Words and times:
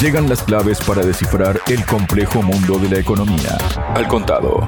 Llegan 0.00 0.30
las 0.30 0.42
claves 0.42 0.80
para 0.80 1.04
descifrar 1.04 1.60
el 1.68 1.84
complejo 1.84 2.40
mundo 2.40 2.78
de 2.78 2.88
la 2.88 2.98
economía. 2.98 3.58
Al 3.94 4.08
contado. 4.08 4.66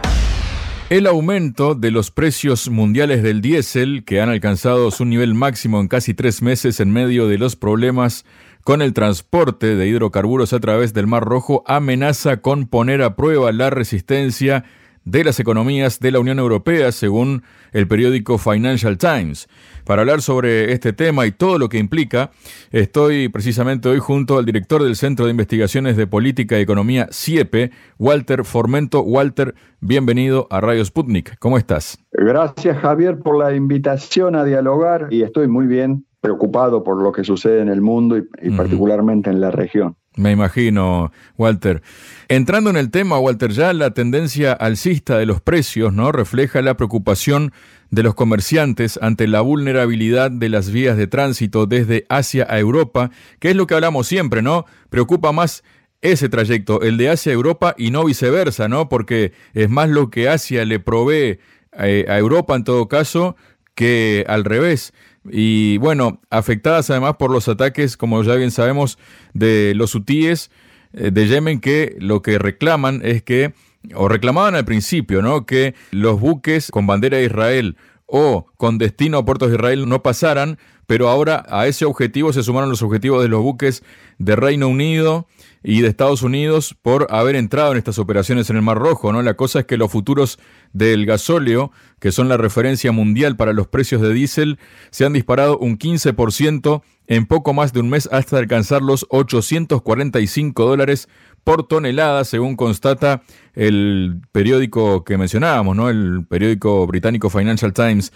El 0.90 1.06
aumento 1.06 1.74
de 1.74 1.90
los 1.90 2.10
precios 2.10 2.68
mundiales 2.68 3.22
del 3.22 3.40
diésel, 3.40 4.04
que 4.04 4.20
han 4.20 4.28
alcanzado 4.28 4.90
su 4.90 5.06
nivel 5.06 5.32
máximo 5.32 5.80
en 5.80 5.88
casi 5.88 6.12
tres 6.12 6.42
meses 6.42 6.80
en 6.80 6.92
medio 6.92 7.28
de 7.28 7.38
los 7.38 7.56
problemas 7.56 8.26
con 8.62 8.82
el 8.82 8.92
transporte 8.92 9.74
de 9.74 9.88
hidrocarburos 9.88 10.52
a 10.52 10.60
través 10.60 10.92
del 10.92 11.06
Mar 11.06 11.24
Rojo, 11.24 11.64
amenaza 11.66 12.42
con 12.42 12.66
poner 12.66 13.00
a 13.00 13.16
prueba 13.16 13.52
la 13.52 13.70
resistencia 13.70 14.64
de 15.04 15.24
las 15.24 15.40
economías 15.40 16.00
de 16.00 16.10
la 16.12 16.20
Unión 16.20 16.38
Europea, 16.38 16.92
según 16.92 17.42
el 17.72 17.88
periódico 17.88 18.38
Financial 18.38 18.98
Times. 18.98 19.48
Para 19.84 20.02
hablar 20.02 20.22
sobre 20.22 20.72
este 20.72 20.92
tema 20.92 21.26
y 21.26 21.32
todo 21.32 21.58
lo 21.58 21.68
que 21.68 21.78
implica, 21.78 22.30
estoy 22.70 23.28
precisamente 23.28 23.88
hoy 23.88 23.98
junto 23.98 24.38
al 24.38 24.44
director 24.44 24.82
del 24.82 24.96
Centro 24.96 25.24
de 25.24 25.32
Investigaciones 25.32 25.96
de 25.96 26.06
Política 26.06 26.58
y 26.58 26.62
Economía, 26.62 27.08
CIEPE, 27.12 27.70
Walter 27.98 28.44
Formento. 28.44 29.02
Walter, 29.02 29.54
bienvenido 29.80 30.46
a 30.50 30.60
Radio 30.60 30.84
Sputnik. 30.84 31.38
¿Cómo 31.38 31.58
estás? 31.58 31.98
Gracias, 32.12 32.78
Javier, 32.78 33.18
por 33.18 33.38
la 33.38 33.54
invitación 33.54 34.36
a 34.36 34.44
dialogar 34.44 35.08
y 35.10 35.22
estoy 35.22 35.48
muy 35.48 35.66
bien 35.66 36.06
preocupado 36.20 36.84
por 36.84 37.02
lo 37.02 37.10
que 37.10 37.24
sucede 37.24 37.60
en 37.60 37.68
el 37.68 37.80
mundo 37.80 38.16
y, 38.16 38.50
particularmente 38.52 39.28
en 39.28 39.40
la 39.40 39.50
región. 39.50 39.96
Me 40.14 40.30
imagino, 40.30 41.10
Walter. 41.38 41.82
Entrando 42.28 42.68
en 42.68 42.76
el 42.76 42.90
tema, 42.90 43.18
Walter, 43.18 43.50
ya 43.50 43.72
la 43.72 43.92
tendencia 43.92 44.52
alcista 44.52 45.16
de 45.16 45.24
los 45.24 45.40
precios 45.40 45.94
no 45.94 46.12
refleja 46.12 46.60
la 46.60 46.76
preocupación 46.76 47.52
de 47.90 48.02
los 48.02 48.14
comerciantes 48.14 48.98
ante 49.00 49.26
la 49.26 49.40
vulnerabilidad 49.40 50.30
de 50.30 50.50
las 50.50 50.70
vías 50.70 50.98
de 50.98 51.06
tránsito 51.06 51.66
desde 51.66 52.04
Asia 52.10 52.46
a 52.48 52.58
Europa, 52.58 53.10
que 53.38 53.50
es 53.50 53.56
lo 53.56 53.66
que 53.66 53.74
hablamos 53.74 54.06
siempre, 54.06 54.42
¿no? 54.42 54.66
Preocupa 54.90 55.32
más 55.32 55.64
ese 56.02 56.28
trayecto, 56.28 56.82
el 56.82 56.98
de 56.98 57.08
Asia 57.08 57.32
a 57.32 57.34
Europa 57.34 57.74
y 57.78 57.90
no 57.90 58.04
viceversa, 58.04 58.68
¿no? 58.68 58.88
Porque 58.90 59.32
es 59.54 59.70
más 59.70 59.88
lo 59.88 60.10
que 60.10 60.28
Asia 60.28 60.64
le 60.66 60.78
provee 60.78 61.38
eh, 61.78 62.04
a 62.08 62.18
Europa 62.18 62.54
en 62.54 62.64
todo 62.64 62.86
caso 62.88 63.36
que 63.74 64.24
al 64.28 64.44
revés 64.44 64.92
y 65.30 65.78
bueno, 65.78 66.20
afectadas 66.30 66.90
además 66.90 67.16
por 67.18 67.30
los 67.30 67.48
ataques, 67.48 67.96
como 67.96 68.22
ya 68.22 68.34
bien 68.34 68.50
sabemos, 68.50 68.98
de 69.34 69.74
los 69.76 69.94
hutíes 69.94 70.50
eh, 70.92 71.10
de 71.12 71.28
Yemen, 71.28 71.60
que 71.60 71.96
lo 71.98 72.22
que 72.22 72.38
reclaman 72.38 73.00
es 73.04 73.22
que, 73.22 73.54
o 73.94 74.08
reclamaban 74.08 74.54
al 74.54 74.64
principio, 74.64 75.22
¿no? 75.22 75.46
Que 75.46 75.74
los 75.90 76.20
buques 76.20 76.70
con 76.70 76.86
bandera 76.86 77.18
de 77.18 77.24
Israel 77.24 77.76
o 78.06 78.46
con 78.56 78.78
destino 78.78 79.18
a 79.18 79.24
puertos 79.24 79.48
de 79.48 79.56
Israel 79.56 79.88
no 79.88 80.02
pasaran, 80.02 80.58
pero 80.86 81.08
ahora 81.08 81.46
a 81.48 81.66
ese 81.66 81.84
objetivo 81.84 82.32
se 82.32 82.42
sumaron 82.42 82.68
los 82.68 82.82
objetivos 82.82 83.22
de 83.22 83.28
los 83.28 83.42
buques 83.42 83.82
de 84.18 84.36
Reino 84.36 84.68
Unido 84.68 85.26
y 85.62 85.80
de 85.80 85.88
Estados 85.88 86.22
Unidos 86.22 86.76
por 86.80 87.06
haber 87.10 87.36
entrado 87.36 87.72
en 87.72 87.78
estas 87.78 87.98
operaciones 87.98 88.50
en 88.50 88.56
el 88.56 88.62
Mar 88.62 88.78
Rojo, 88.78 89.12
¿no? 89.12 89.22
La 89.22 89.34
cosa 89.34 89.60
es 89.60 89.66
que 89.66 89.76
los 89.76 89.90
futuros 89.90 90.38
del 90.72 91.06
gasóleo, 91.06 91.72
que 92.00 92.12
son 92.12 92.28
la 92.28 92.36
referencia 92.36 92.92
mundial 92.92 93.36
para 93.36 93.52
los 93.52 93.68
precios 93.68 94.00
de 94.02 94.12
diésel, 94.12 94.58
se 94.90 95.04
han 95.04 95.12
disparado 95.12 95.58
un 95.58 95.78
15% 95.78 96.82
en 97.06 97.26
poco 97.26 97.52
más 97.52 97.72
de 97.72 97.80
un 97.80 97.90
mes 97.90 98.08
hasta 98.10 98.38
alcanzar 98.38 98.82
los 98.82 99.06
845 99.10 100.64
dólares 100.64 101.08
por 101.44 101.66
tonelada, 101.66 102.24
según 102.24 102.56
constata 102.56 103.22
el 103.54 104.20
periódico 104.32 105.04
que 105.04 105.18
mencionábamos, 105.18 105.76
¿no? 105.76 105.90
El 105.90 106.24
periódico 106.28 106.86
británico 106.86 107.30
Financial 107.30 107.72
Times. 107.72 108.12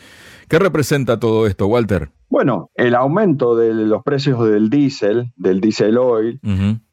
¿Qué 0.48 0.58
representa 0.58 1.18
todo 1.18 1.46
esto, 1.46 1.66
Walter? 1.66 2.10
Bueno, 2.28 2.70
el 2.74 2.94
aumento 2.94 3.56
de 3.56 3.72
los 3.72 4.02
precios 4.02 4.48
del 4.48 4.68
diésel, 4.68 5.32
del 5.36 5.60
diésel 5.60 5.96
oil, 5.96 6.40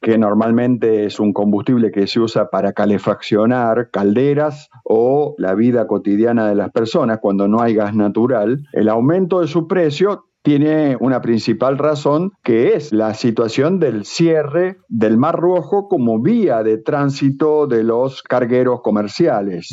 que 0.02 0.18
normalmente 0.18 1.06
es 1.06 1.20
un 1.20 1.34
combustible 1.34 1.92
que 1.92 2.08
se 2.08 2.20
usa 2.20 2.50
para 2.50 2.74
calefaccionar 2.74 3.90
calderas 3.92 4.70
o 4.84 5.36
la 5.38 5.56
vida 5.56 5.88
cotidiana 5.88 6.48
de 6.48 6.56
las 6.56 6.72
personas 6.72 7.20
cuando 7.22 7.48
no 7.48 7.62
hay 7.62 7.74
gas 7.74 7.96
natural, 7.96 8.64
el 8.74 8.90
aumento 8.90 9.42
de 9.42 9.48
su 9.48 9.68
precio 9.68 10.26
tiene 10.44 10.98
una 11.00 11.22
principal 11.22 11.78
razón 11.78 12.32
que 12.44 12.76
es 12.76 12.92
la 12.92 13.14
situación 13.14 13.80
del 13.80 14.04
cierre 14.04 14.78
del 14.90 15.18
Mar 15.18 15.38
Rojo 15.38 15.88
como 15.88 16.22
vía 16.22 16.64
de 16.64 16.78
tránsito 16.78 17.66
de 17.66 17.84
los 17.84 18.22
cargueros 18.22 18.82
comerciales. 18.82 19.70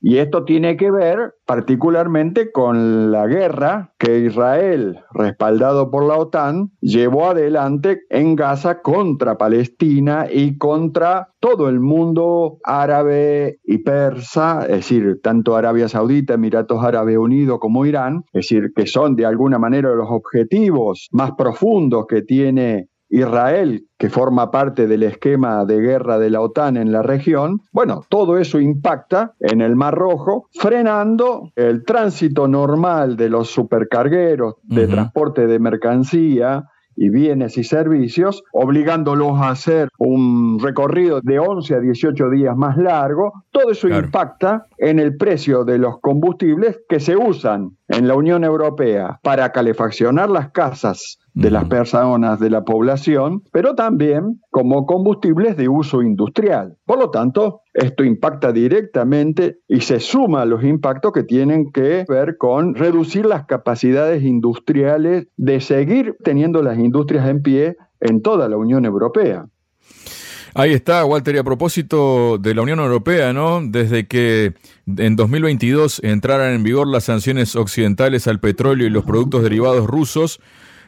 Y 0.00 0.16
esto 0.16 0.44
tiene 0.44 0.76
que 0.78 0.90
ver 0.90 1.34
particularmente 1.46 2.50
con 2.50 3.12
la 3.12 3.26
guerra 3.26 3.94
que 3.98 4.20
Israel, 4.20 5.00
respaldado 5.12 5.90
por 5.90 6.06
la 6.06 6.16
OTAN, 6.16 6.72
llevó 6.80 7.28
adelante 7.28 8.00
en 8.08 8.34
Gaza 8.34 8.80
contra 8.80 9.36
Palestina 9.36 10.26
y 10.30 10.56
contra 10.56 11.28
todo 11.40 11.68
el 11.68 11.80
mundo 11.80 12.58
árabe 12.64 13.58
y 13.64 13.78
persa, 13.78 14.62
es 14.62 14.76
decir, 14.76 15.20
tanto 15.22 15.56
Arabia 15.56 15.88
Saudita, 15.88 16.34
Emiratos 16.34 16.82
Árabes 16.82 17.18
Unidos 17.18 17.58
como 17.60 17.84
Irán, 17.84 18.24
es 18.32 18.48
decir, 18.48 18.72
que 18.74 18.86
son 18.86 19.14
de 19.14 19.26
alguna 19.26 19.58
manera 19.58 19.94
los 19.94 20.08
objetivos 20.10 21.08
más 21.12 21.32
profundos 21.36 22.06
que 22.08 22.22
tiene 22.22 22.88
Israel, 23.14 23.86
que 23.96 24.10
forma 24.10 24.50
parte 24.50 24.88
del 24.88 25.04
esquema 25.04 25.64
de 25.64 25.80
guerra 25.80 26.18
de 26.18 26.30
la 26.30 26.40
OTAN 26.40 26.76
en 26.76 26.90
la 26.90 27.02
región, 27.02 27.60
bueno, 27.72 28.04
todo 28.08 28.38
eso 28.38 28.58
impacta 28.58 29.34
en 29.38 29.60
el 29.60 29.76
Mar 29.76 29.94
Rojo, 29.94 30.48
frenando 30.52 31.52
el 31.54 31.84
tránsito 31.84 32.48
normal 32.48 33.16
de 33.16 33.28
los 33.28 33.50
supercargueros 33.50 34.56
de 34.64 34.88
transporte 34.88 35.46
de 35.46 35.58
mercancía, 35.60 36.64
y 36.96 37.08
bienes 37.08 37.58
y 37.58 37.64
servicios, 37.64 38.44
obligándolos 38.52 39.40
a 39.40 39.50
hacer 39.50 39.88
un 39.98 40.58
recorrido 40.60 41.20
de 41.20 41.38
11 41.38 41.74
a 41.74 41.80
18 41.80 42.30
días 42.30 42.56
más 42.56 42.76
largo. 42.76 43.32
Todo 43.50 43.70
eso 43.70 43.88
impacta 43.88 44.66
en 44.78 44.98
el 44.98 45.16
precio 45.16 45.64
de 45.64 45.78
los 45.78 45.98
combustibles 46.00 46.80
que 46.88 47.00
se 47.00 47.16
usan 47.16 47.76
en 47.88 48.08
la 48.08 48.14
Unión 48.14 48.44
Europea 48.44 49.20
para 49.22 49.52
calefaccionar 49.52 50.30
las 50.30 50.50
casas 50.50 51.18
de 51.34 51.50
las 51.50 51.64
personas 51.64 52.38
de 52.38 52.48
la 52.48 52.62
población, 52.62 53.42
pero 53.52 53.74
también 53.74 54.40
como 54.50 54.86
combustibles 54.86 55.56
de 55.56 55.68
uso 55.68 56.00
industrial. 56.00 56.76
Por 56.86 56.98
lo 56.98 57.10
tanto, 57.10 57.62
esto 57.72 58.04
impacta 58.04 58.52
directamente 58.52 59.58
y 59.66 59.80
se 59.80 59.98
suma 59.98 60.42
a 60.42 60.46
los 60.46 60.62
impactos 60.62 61.12
que 61.12 61.24
tienen 61.24 61.72
que 61.72 62.04
ver 62.08 62.36
con 62.38 62.76
reducir 62.76 63.26
las 63.26 63.46
capacidades 63.46 64.22
industriales 64.22 65.26
de 65.36 65.60
seguir 65.60 66.16
teniendo 66.22 66.62
las 66.62 66.78
industrias 66.78 67.28
en 67.28 67.42
pie 67.42 67.76
en 68.00 68.22
toda 68.22 68.48
la 68.48 68.56
Unión 68.56 68.84
Europea. 68.84 69.46
Ahí 70.56 70.72
está, 70.72 71.04
Walter, 71.04 71.34
y 71.34 71.38
a 71.38 71.42
propósito 71.42 72.38
de 72.38 72.54
la 72.54 72.62
Unión 72.62 72.78
Europea, 72.78 73.32
¿no? 73.32 73.60
Desde 73.60 74.06
que 74.06 74.54
en 74.86 75.16
2022 75.16 76.00
entraran 76.04 76.54
en 76.54 76.62
vigor 76.62 76.86
las 76.86 77.02
sanciones 77.02 77.56
occidentales 77.56 78.28
al 78.28 78.38
petróleo 78.38 78.86
y 78.86 78.90
los 78.90 79.04
productos 79.04 79.42
derivados 79.42 79.88
rusos, 79.88 80.40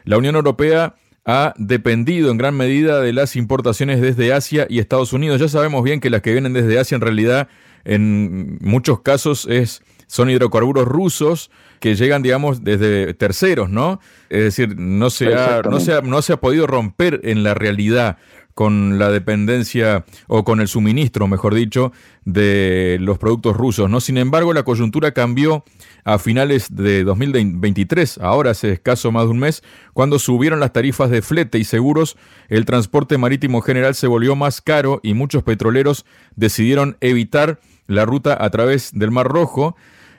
la 0.05 0.17
Unión 0.17 0.35
Europea 0.35 0.95
ha 1.25 1.53
dependido 1.57 2.31
en 2.31 2.37
gran 2.37 2.55
medida 2.55 3.01
de 3.01 3.11
las 3.11 3.35
importaciones 3.35 3.99
desde 3.99 4.31
Asia 4.31 4.67
y 4.69 4.79
Estados 4.79 5.11
Unidos. 5.11 5.41
Ya 5.41 5.49
sabemos 5.49 5.83
bien 5.83 5.99
que 5.99 6.09
las 6.09 6.21
que 6.21 6.31
vienen 6.31 6.53
desde 6.53 6.79
Asia 6.79 6.95
en 6.95 7.01
realidad 7.01 7.49
en 7.83 8.59
muchos 8.61 9.01
casos 9.01 9.45
es, 9.49 9.81
son 10.07 10.29
hidrocarburos 10.29 10.85
rusos 10.85 11.51
que 11.79 11.95
llegan, 11.95 12.23
digamos, 12.23 12.63
desde 12.63 13.13
terceros, 13.13 13.69
¿no? 13.69 13.99
Es 14.29 14.43
decir, 14.43 14.75
no 14.77 15.09
se, 15.09 15.35
ha, 15.35 15.61
no, 15.61 15.79
se 15.79 16.01
no 16.01 16.21
se 16.21 16.33
ha 16.33 16.37
podido 16.37 16.65
romper 16.65 17.21
en 17.23 17.43
la 17.43 17.53
realidad 17.53 18.17
con 18.57 18.97
la 18.97 19.11
dependencia 19.11 20.03
o 20.25 20.43
con 20.43 20.59
el 20.61 20.67
suministro, 20.67 21.27
mejor 21.27 21.53
dicho, 21.53 21.91
de 22.25 22.97
los 22.99 23.19
productos 23.19 23.55
rusos. 23.55 23.87
¿no? 23.87 24.01
Sin 24.01 24.17
embargo, 24.17 24.51
la 24.51 24.63
coyuntura 24.63 25.11
cambió 25.11 25.63
a 26.03 26.17
finales 26.17 26.75
de 26.75 27.03
2023, 27.03 28.17
ahora 28.17 28.49
hace 28.49 28.71
escaso 28.71 29.11
más 29.11 29.25
de 29.25 29.29
un 29.29 29.37
mes, 29.37 29.61
cuando 29.93 30.17
subieron 30.17 30.59
las 30.59 30.73
tarifas 30.73 31.11
de 31.11 31.21
flete 31.21 31.59
y 31.59 31.65
seguros, 31.65 32.17
el 32.49 32.65
transporte 32.65 33.19
marítimo 33.19 33.61
general 33.61 33.93
se 33.93 34.07
volvió 34.07 34.35
más 34.35 34.59
caro 34.59 35.01
y 35.03 35.13
muchos 35.13 35.43
petroleros 35.43 36.03
decidieron 36.35 36.97
evitar 36.99 37.59
la 37.85 38.05
ruta 38.05 38.43
a 38.43 38.49
través 38.49 38.89
del 38.91 39.11
Mar 39.11 39.27
Rojo. 39.27 39.75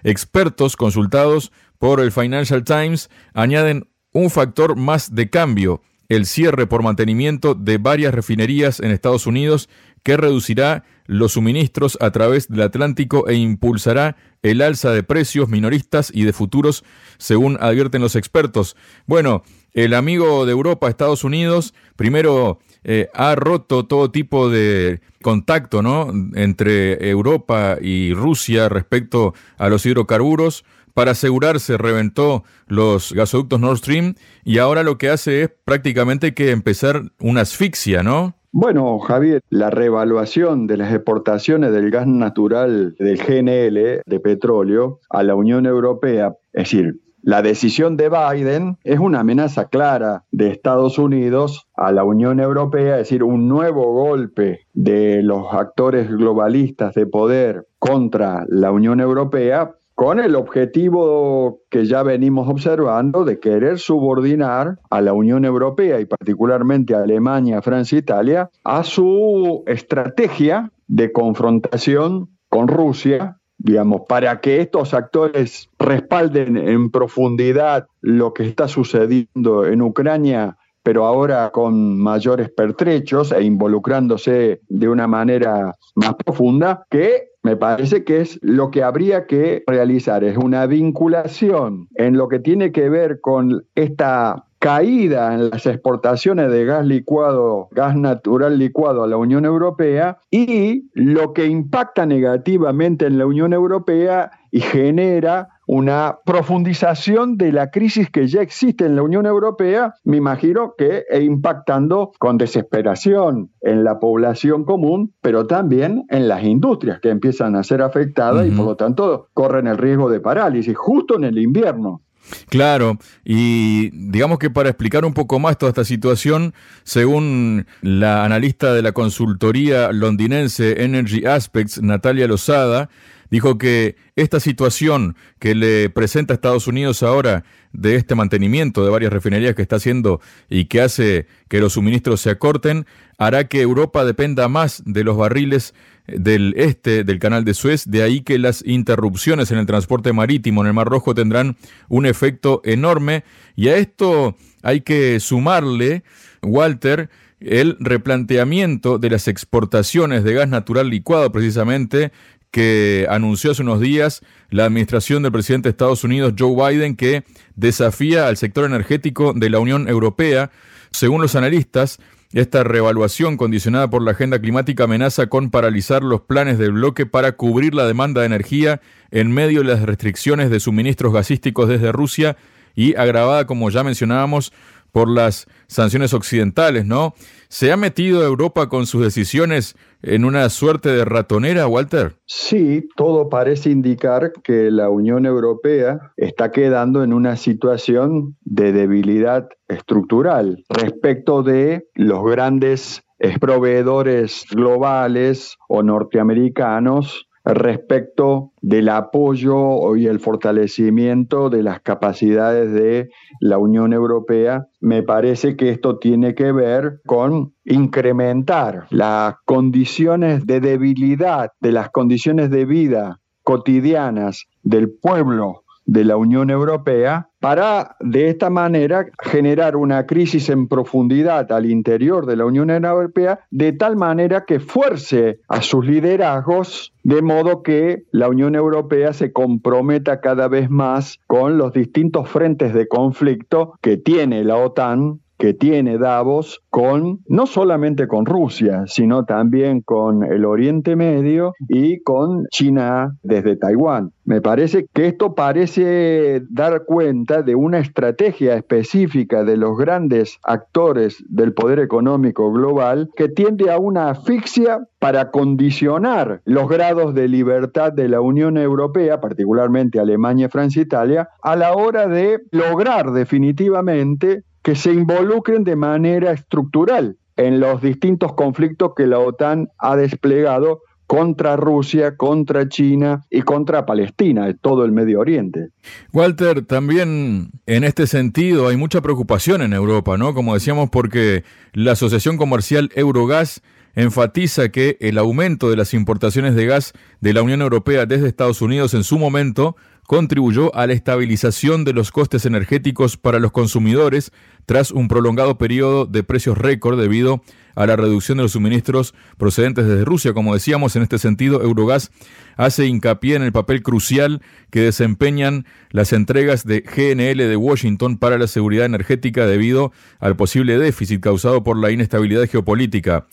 Expertos 0.08 0.74
consultados 0.74 1.52
por 1.78 2.00
el 2.00 2.12
Financial 2.12 2.64
Times 2.64 3.10
añaden 3.34 3.90
un 4.14 4.30
factor 4.30 4.74
más 4.74 5.14
de 5.14 5.28
cambio 5.28 5.82
el 6.08 6.24
cierre 6.24 6.66
por 6.66 6.82
mantenimiento 6.82 7.54
de 7.54 7.76
varias 7.76 8.14
refinerías 8.14 8.80
en 8.80 8.90
Estados 8.90 9.26
Unidos 9.26 9.68
que 10.02 10.16
reducirá 10.16 10.84
los 11.04 11.32
suministros 11.32 11.98
a 12.00 12.10
través 12.10 12.48
del 12.48 12.62
Atlántico 12.62 13.28
e 13.28 13.34
impulsará 13.34 14.16
el 14.40 14.62
alza 14.62 14.92
de 14.92 15.02
precios 15.02 15.50
minoristas 15.50 16.10
y 16.14 16.24
de 16.24 16.32
futuros, 16.32 16.84
según 17.18 17.58
advierten 17.60 18.00
los 18.00 18.16
expertos. 18.16 18.76
Bueno, 19.04 19.42
el 19.74 19.92
amigo 19.92 20.46
de 20.46 20.52
Europa, 20.52 20.88
Estados 20.88 21.22
Unidos, 21.22 21.74
primero 21.96 22.60
eh, 22.84 23.08
ha 23.14 23.34
roto 23.34 23.86
todo 23.86 24.10
tipo 24.10 24.50
de 24.50 25.00
contacto 25.22 25.82
¿no? 25.82 26.10
entre 26.34 27.10
Europa 27.10 27.76
y 27.80 28.14
Rusia 28.14 28.68
respecto 28.68 29.34
a 29.56 29.68
los 29.68 29.84
hidrocarburos 29.86 30.64
para 30.94 31.12
asegurarse 31.12 31.76
reventó 31.76 32.42
los 32.66 33.12
gasoductos 33.12 33.60
Nord 33.60 33.78
Stream 33.78 34.14
y 34.44 34.58
ahora 34.58 34.82
lo 34.82 34.98
que 34.98 35.10
hace 35.10 35.42
es 35.44 35.50
prácticamente 35.64 36.34
que 36.34 36.50
empezar 36.50 37.02
una 37.20 37.42
asfixia, 37.42 38.02
¿no? 38.02 38.34
Bueno, 38.50 38.98
Javier, 38.98 39.42
la 39.50 39.70
revaluación 39.70 40.66
de 40.66 40.78
las 40.78 40.92
exportaciones 40.92 41.70
del 41.70 41.90
gas 41.90 42.06
natural 42.06 42.96
del 42.98 43.18
GNL, 43.18 44.02
de 44.04 44.20
petróleo, 44.20 45.00
a 45.10 45.22
la 45.22 45.34
Unión 45.34 45.66
Europea, 45.66 46.34
es 46.52 46.64
decir, 46.64 46.98
la 47.28 47.42
decisión 47.42 47.98
de 47.98 48.08
Biden 48.08 48.78
es 48.84 48.98
una 48.98 49.20
amenaza 49.20 49.68
clara 49.68 50.24
de 50.32 50.48
Estados 50.48 50.98
Unidos 50.98 51.68
a 51.76 51.92
la 51.92 52.02
Unión 52.02 52.40
Europea, 52.40 52.94
es 52.94 53.00
decir, 53.00 53.22
un 53.22 53.48
nuevo 53.48 53.92
golpe 53.92 54.60
de 54.72 55.22
los 55.22 55.52
actores 55.52 56.08
globalistas 56.08 56.94
de 56.94 57.06
poder 57.06 57.66
contra 57.78 58.46
la 58.48 58.72
Unión 58.72 59.00
Europea 59.00 59.74
con 59.94 60.20
el 60.20 60.36
objetivo 60.36 61.60
que 61.68 61.84
ya 61.84 62.02
venimos 62.02 62.48
observando 62.48 63.26
de 63.26 63.38
querer 63.40 63.78
subordinar 63.78 64.78
a 64.88 65.02
la 65.02 65.12
Unión 65.12 65.44
Europea 65.44 66.00
y 66.00 66.06
particularmente 66.06 66.94
a 66.94 67.02
Alemania, 67.02 67.60
Francia 67.60 67.96
e 67.96 68.00
Italia 68.00 68.48
a 68.64 68.84
su 68.84 69.64
estrategia 69.66 70.72
de 70.86 71.12
confrontación 71.12 72.30
con 72.48 72.68
Rusia, 72.68 73.38
digamos, 73.58 74.02
para 74.08 74.40
que 74.40 74.60
estos 74.60 74.94
actores 74.94 75.68
respalden 75.78 76.56
en 76.56 76.90
profundidad 76.90 77.86
lo 78.00 78.32
que 78.32 78.44
está 78.44 78.68
sucediendo 78.68 79.66
en 79.66 79.82
Ucrania 79.82 80.56
pero 80.88 81.04
ahora 81.04 81.50
con 81.50 81.98
mayores 81.98 82.50
pertrechos 82.50 83.30
e 83.32 83.42
involucrándose 83.42 84.62
de 84.70 84.88
una 84.88 85.06
manera 85.06 85.76
más 85.94 86.14
profunda, 86.14 86.86
que 86.88 87.27
me 87.42 87.56
parece 87.56 88.04
que 88.04 88.20
es 88.20 88.38
lo 88.42 88.70
que 88.70 88.82
habría 88.82 89.26
que 89.26 89.62
realizar, 89.66 90.24
es 90.24 90.36
una 90.36 90.66
vinculación 90.66 91.88
en 91.94 92.16
lo 92.16 92.28
que 92.28 92.38
tiene 92.38 92.72
que 92.72 92.88
ver 92.88 93.20
con 93.20 93.64
esta 93.74 94.44
caída 94.58 95.34
en 95.34 95.50
las 95.50 95.66
exportaciones 95.66 96.50
de 96.50 96.64
gas 96.64 96.84
licuado, 96.84 97.68
gas 97.70 97.94
natural 97.96 98.58
licuado 98.58 99.04
a 99.04 99.06
la 99.06 99.16
Unión 99.16 99.44
Europea 99.44 100.18
y 100.30 100.90
lo 100.94 101.32
que 101.32 101.46
impacta 101.46 102.06
negativamente 102.06 103.06
en 103.06 103.18
la 103.18 103.26
Unión 103.26 103.52
Europea 103.52 104.32
y 104.50 104.60
genera 104.60 105.57
una 105.68 106.20
profundización 106.24 107.36
de 107.36 107.52
la 107.52 107.70
crisis 107.70 108.08
que 108.10 108.26
ya 108.26 108.40
existe 108.40 108.86
en 108.86 108.96
la 108.96 109.02
Unión 109.02 109.26
Europea, 109.26 109.92
me 110.02 110.16
imagino 110.16 110.72
que 110.78 111.04
e 111.10 111.22
impactando 111.22 112.12
con 112.18 112.38
desesperación 112.38 113.50
en 113.60 113.84
la 113.84 114.00
población 114.00 114.64
común, 114.64 115.12
pero 115.20 115.46
también 115.46 116.06
en 116.08 116.26
las 116.26 116.42
industrias 116.42 117.00
que 117.00 117.10
empiezan 117.10 117.54
a 117.54 117.62
ser 117.64 117.82
afectadas 117.82 118.46
y 118.46 118.50
por 118.50 118.64
lo 118.64 118.76
tanto 118.76 119.28
corren 119.34 119.66
el 119.66 119.76
riesgo 119.76 120.08
de 120.08 120.20
parálisis 120.20 120.74
justo 120.74 121.16
en 121.16 121.24
el 121.24 121.38
invierno. 121.38 122.00
Claro, 122.48 122.98
y 123.24 123.90
digamos 123.90 124.38
que 124.38 124.48
para 124.48 124.70
explicar 124.70 125.04
un 125.04 125.12
poco 125.12 125.38
más 125.38 125.58
toda 125.58 125.70
esta 125.70 125.84
situación, 125.84 126.54
según 126.84 127.66
la 127.82 128.24
analista 128.24 128.72
de 128.72 128.80
la 128.80 128.92
consultoría 128.92 129.92
londinense 129.92 130.82
Energy 130.82 131.26
Aspects, 131.26 131.82
Natalia 131.82 132.26
Lozada, 132.26 132.88
dijo 133.30 133.58
que 133.58 133.96
esta 134.16 134.40
situación 134.40 135.16
que 135.38 135.54
le 135.54 135.90
presenta 135.90 136.34
a 136.34 136.36
Estados 136.36 136.66
Unidos 136.66 137.02
ahora 137.02 137.44
de 137.72 137.96
este 137.96 138.14
mantenimiento 138.14 138.84
de 138.84 138.90
varias 138.90 139.12
refinerías 139.12 139.54
que 139.54 139.62
está 139.62 139.76
haciendo 139.76 140.20
y 140.48 140.66
que 140.66 140.80
hace 140.80 141.26
que 141.48 141.60
los 141.60 141.74
suministros 141.74 142.20
se 142.20 142.30
acorten, 142.30 142.86
hará 143.18 143.48
que 143.48 143.60
Europa 143.60 144.04
dependa 144.04 144.48
más 144.48 144.82
de 144.86 145.04
los 145.04 145.16
barriles 145.16 145.74
del 146.06 146.54
este 146.56 147.04
del 147.04 147.18
canal 147.18 147.44
de 147.44 147.52
Suez, 147.52 147.84
de 147.90 148.02
ahí 148.02 148.22
que 148.22 148.38
las 148.38 148.64
interrupciones 148.66 149.50
en 149.50 149.58
el 149.58 149.66
transporte 149.66 150.12
marítimo 150.12 150.62
en 150.62 150.68
el 150.68 150.72
Mar 150.72 150.88
Rojo 150.88 151.14
tendrán 151.14 151.56
un 151.88 152.06
efecto 152.06 152.62
enorme. 152.64 153.24
Y 153.56 153.68
a 153.68 153.76
esto 153.76 154.36
hay 154.62 154.80
que 154.80 155.20
sumarle, 155.20 156.02
Walter, 156.42 157.10
el 157.40 157.76
replanteamiento 157.78 158.98
de 158.98 159.10
las 159.10 159.28
exportaciones 159.28 160.24
de 160.24 160.34
gas 160.34 160.48
natural 160.48 160.88
licuado 160.88 161.30
precisamente 161.30 162.10
que 162.50 163.06
anunció 163.10 163.50
hace 163.50 163.62
unos 163.62 163.80
días 163.80 164.22
la 164.50 164.64
administración 164.64 165.22
del 165.22 165.32
presidente 165.32 165.68
de 165.68 165.70
Estados 165.70 166.04
Unidos, 166.04 166.34
Joe 166.38 166.54
Biden, 166.72 166.96
que 166.96 167.24
desafía 167.56 168.28
al 168.28 168.36
sector 168.36 168.64
energético 168.64 169.32
de 169.34 169.50
la 169.50 169.58
Unión 169.58 169.88
Europea. 169.88 170.50
Según 170.90 171.20
los 171.20 171.34
analistas, 171.34 171.98
esta 172.32 172.62
revaluación 172.62 173.36
condicionada 173.36 173.88
por 173.88 174.02
la 174.02 174.10
agenda 174.10 174.38
climática 174.38 174.84
amenaza 174.84 175.28
con 175.28 175.50
paralizar 175.50 176.02
los 176.02 176.22
planes 176.22 176.58
del 176.58 176.72
bloque 176.72 177.06
para 177.06 177.32
cubrir 177.32 177.74
la 177.74 177.86
demanda 177.86 178.20
de 178.20 178.26
energía 178.26 178.80
en 179.10 179.32
medio 179.32 179.60
de 179.60 179.68
las 179.68 179.82
restricciones 179.82 180.50
de 180.50 180.60
suministros 180.60 181.12
gasísticos 181.12 181.68
desde 181.68 181.92
Rusia 181.92 182.36
y 182.74 182.94
agravada, 182.96 183.46
como 183.46 183.70
ya 183.70 183.82
mencionábamos, 183.82 184.52
por 184.92 185.08
las 185.08 185.46
sanciones 185.66 186.14
occidentales, 186.14 186.84
¿no? 186.84 187.14
¿Se 187.48 187.72
ha 187.72 187.76
metido 187.78 188.22
Europa 188.24 188.68
con 188.68 188.86
sus 188.86 189.02
decisiones 189.02 189.74
en 190.02 190.26
una 190.26 190.48
suerte 190.50 190.90
de 190.90 191.04
ratonera, 191.04 191.66
Walter? 191.66 192.16
Sí, 192.26 192.86
todo 192.94 193.30
parece 193.30 193.70
indicar 193.70 194.32
que 194.44 194.70
la 194.70 194.90
Unión 194.90 195.24
Europea 195.24 196.12
está 196.16 196.50
quedando 196.50 197.02
en 197.02 197.14
una 197.14 197.36
situación 197.36 198.36
de 198.42 198.72
debilidad 198.72 199.48
estructural 199.66 200.62
respecto 200.68 201.42
de 201.42 201.88
los 201.94 202.22
grandes 202.24 203.02
proveedores 203.40 204.44
globales 204.50 205.56
o 205.68 205.82
norteamericanos 205.82 207.27
respecto 207.54 208.52
del 208.60 208.90
apoyo 208.90 209.96
y 209.96 210.06
el 210.06 210.20
fortalecimiento 210.20 211.48
de 211.48 211.62
las 211.62 211.80
capacidades 211.80 212.72
de 212.72 213.10
la 213.40 213.58
Unión 213.58 213.92
Europea. 213.92 214.66
Me 214.80 215.02
parece 215.02 215.56
que 215.56 215.70
esto 215.70 215.98
tiene 215.98 216.34
que 216.34 216.52
ver 216.52 217.00
con 217.06 217.54
incrementar 217.64 218.86
las 218.90 219.36
condiciones 219.46 220.46
de 220.46 220.60
debilidad, 220.60 221.50
de 221.60 221.72
las 221.72 221.90
condiciones 221.90 222.50
de 222.50 222.66
vida 222.66 223.20
cotidianas 223.42 224.44
del 224.62 224.90
pueblo 224.90 225.64
de 225.86 226.04
la 226.04 226.16
Unión 226.16 226.50
Europea 226.50 227.27
para 227.40 227.96
de 228.00 228.28
esta 228.28 228.50
manera 228.50 229.06
generar 229.22 229.76
una 229.76 230.06
crisis 230.06 230.48
en 230.48 230.68
profundidad 230.68 231.50
al 231.52 231.66
interior 231.66 232.26
de 232.26 232.36
la 232.36 232.44
Unión 232.44 232.70
Europea 232.70 233.40
de 233.50 233.72
tal 233.72 233.96
manera 233.96 234.44
que 234.44 234.60
fuerce 234.60 235.40
a 235.48 235.62
sus 235.62 235.86
liderazgos 235.86 236.92
de 237.04 237.22
modo 237.22 237.62
que 237.62 238.04
la 238.10 238.28
Unión 238.28 238.54
Europea 238.54 239.12
se 239.12 239.32
comprometa 239.32 240.20
cada 240.20 240.48
vez 240.48 240.68
más 240.68 241.18
con 241.26 241.58
los 241.58 241.72
distintos 241.72 242.28
frentes 242.28 242.74
de 242.74 242.88
conflicto 242.88 243.74
que 243.80 243.96
tiene 243.96 244.44
la 244.44 244.56
OTAN 244.56 245.20
que 245.38 245.54
tiene 245.54 245.98
Davos 245.98 246.60
con 246.68 247.20
no 247.26 247.46
solamente 247.46 248.08
con 248.08 248.26
Rusia, 248.26 248.84
sino 248.86 249.24
también 249.24 249.80
con 249.80 250.24
el 250.24 250.44
Oriente 250.44 250.96
Medio 250.96 251.54
y 251.68 252.00
con 252.02 252.46
China 252.50 253.16
desde 253.22 253.56
Taiwán. 253.56 254.12
Me 254.24 254.42
parece 254.42 254.86
que 254.92 255.06
esto 255.06 255.34
parece 255.34 256.42
dar 256.50 256.84
cuenta 256.84 257.42
de 257.42 257.54
una 257.54 257.78
estrategia 257.78 258.56
específica 258.56 259.42
de 259.44 259.56
los 259.56 259.78
grandes 259.78 260.38
actores 260.42 261.24
del 261.30 261.54
poder 261.54 261.78
económico 261.78 262.52
global 262.52 263.08
que 263.16 263.28
tiende 263.28 263.70
a 263.70 263.78
una 263.78 264.10
asfixia 264.10 264.80
para 264.98 265.30
condicionar 265.30 266.42
los 266.44 266.68
grados 266.68 267.14
de 267.14 267.28
libertad 267.28 267.92
de 267.92 268.08
la 268.08 268.20
Unión 268.20 268.58
Europea, 268.58 269.20
particularmente 269.20 270.00
Alemania, 270.00 270.48
Francia 270.48 270.82
Italia, 270.82 271.28
a 271.42 271.56
la 271.56 271.72
hora 271.72 272.06
de 272.06 272.40
lograr 272.50 273.12
definitivamente 273.12 274.42
que 274.62 274.74
se 274.74 274.92
involucren 274.92 275.64
de 275.64 275.76
manera 275.76 276.32
estructural 276.32 277.16
en 277.36 277.60
los 277.60 277.80
distintos 277.80 278.34
conflictos 278.34 278.92
que 278.96 279.06
la 279.06 279.18
OTAN 279.18 279.68
ha 279.78 279.96
desplegado 279.96 280.80
contra 281.08 281.56
Rusia, 281.56 282.16
contra 282.16 282.68
China 282.68 283.24
y 283.30 283.40
contra 283.40 283.86
Palestina, 283.86 284.54
todo 284.60 284.84
el 284.84 284.92
Medio 284.92 285.20
Oriente. 285.20 285.70
Walter, 286.12 286.66
también 286.66 287.50
en 287.64 287.84
este 287.84 288.06
sentido 288.06 288.68
hay 288.68 288.76
mucha 288.76 289.00
preocupación 289.00 289.62
en 289.62 289.72
Europa, 289.72 290.18
¿no? 290.18 290.34
Como 290.34 290.52
decíamos, 290.52 290.90
porque 290.90 291.44
la 291.72 291.92
Asociación 291.92 292.36
Comercial 292.36 292.90
Eurogas 292.94 293.62
enfatiza 293.94 294.68
que 294.68 294.98
el 295.00 295.16
aumento 295.16 295.70
de 295.70 295.76
las 295.76 295.94
importaciones 295.94 296.54
de 296.54 296.66
gas 296.66 296.92
de 297.20 297.32
la 297.32 297.42
Unión 297.42 297.62
Europea 297.62 298.04
desde 298.04 298.28
Estados 298.28 298.60
Unidos 298.60 298.92
en 298.92 299.02
su 299.02 299.18
momento 299.18 299.76
contribuyó 300.08 300.74
a 300.74 300.86
la 300.86 300.94
estabilización 300.94 301.84
de 301.84 301.92
los 301.92 302.12
costes 302.12 302.46
energéticos 302.46 303.18
para 303.18 303.38
los 303.38 303.52
consumidores 303.52 304.32
tras 304.64 304.90
un 304.90 305.06
prolongado 305.06 305.58
periodo 305.58 306.06
de 306.06 306.22
precios 306.22 306.56
récord 306.56 306.98
debido 306.98 307.42
a 307.74 307.86
la 307.86 307.94
reducción 307.94 308.38
de 308.38 308.44
los 308.44 308.52
suministros 308.52 309.14
procedentes 309.36 309.86
desde 309.86 310.06
Rusia. 310.06 310.32
Como 310.32 310.54
decíamos, 310.54 310.96
en 310.96 311.02
este 311.02 311.18
sentido, 311.18 311.62
Eurogas 311.62 312.10
hace 312.56 312.86
hincapié 312.86 313.36
en 313.36 313.42
el 313.42 313.52
papel 313.52 313.82
crucial 313.82 314.40
que 314.70 314.80
desempeñan 314.80 315.66
las 315.90 316.14
entregas 316.14 316.64
de 316.64 316.80
GNL 316.80 317.46
de 317.46 317.56
Washington 317.56 318.16
para 318.16 318.38
la 318.38 318.46
seguridad 318.46 318.86
energética 318.86 319.46
debido 319.46 319.92
al 320.20 320.36
posible 320.36 320.78
déficit 320.78 321.20
causado 321.20 321.62
por 321.62 321.76
la 321.76 321.90
inestabilidad 321.90 322.48
geopolítica. 322.48 323.26